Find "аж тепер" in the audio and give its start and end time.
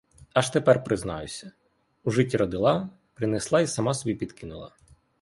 0.33-0.83